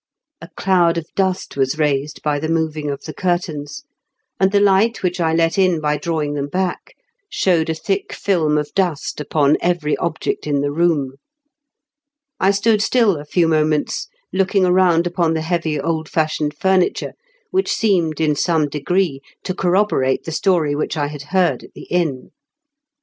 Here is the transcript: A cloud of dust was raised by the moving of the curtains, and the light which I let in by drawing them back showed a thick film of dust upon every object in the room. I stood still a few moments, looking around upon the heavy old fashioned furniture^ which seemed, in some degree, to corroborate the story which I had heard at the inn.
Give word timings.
A 0.41 0.49
cloud 0.57 0.97
of 0.97 1.05
dust 1.15 1.55
was 1.55 1.77
raised 1.77 2.23
by 2.23 2.39
the 2.39 2.49
moving 2.49 2.89
of 2.89 3.03
the 3.03 3.13
curtains, 3.13 3.83
and 4.39 4.51
the 4.51 4.59
light 4.59 5.03
which 5.03 5.19
I 5.21 5.31
let 5.31 5.59
in 5.59 5.79
by 5.79 5.97
drawing 5.97 6.33
them 6.33 6.47
back 6.47 6.95
showed 7.29 7.69
a 7.69 7.75
thick 7.75 8.11
film 8.11 8.57
of 8.57 8.73
dust 8.73 9.21
upon 9.21 9.57
every 9.61 9.95
object 9.97 10.47
in 10.47 10.61
the 10.61 10.71
room. 10.71 11.17
I 12.39 12.49
stood 12.49 12.81
still 12.81 13.17
a 13.17 13.25
few 13.25 13.47
moments, 13.47 14.07
looking 14.33 14.65
around 14.65 15.05
upon 15.05 15.35
the 15.35 15.41
heavy 15.41 15.79
old 15.79 16.09
fashioned 16.09 16.57
furniture^ 16.57 17.13
which 17.51 17.71
seemed, 17.71 18.19
in 18.19 18.35
some 18.35 18.69
degree, 18.69 19.21
to 19.43 19.53
corroborate 19.53 20.23
the 20.23 20.31
story 20.31 20.73
which 20.73 20.97
I 20.97 21.09
had 21.09 21.21
heard 21.29 21.63
at 21.65 21.75
the 21.75 21.85
inn. 21.91 22.31